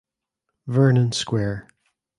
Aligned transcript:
Vernon 0.65 1.11
Square. 1.11 1.67